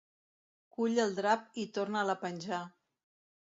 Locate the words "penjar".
2.25-2.65